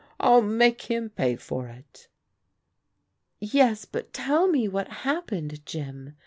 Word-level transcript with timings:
I'll 0.19 0.41
make 0.41 0.81
him 0.89 1.11
pay 1.11 1.35
for 1.35 1.67
it!"" 1.67 2.07
Yes, 3.39 3.85
but 3.85 4.11
tell 4.13 4.47
me 4.47 4.67
what 4.67 4.87
happened, 4.87 5.63
Jim. 5.63 6.15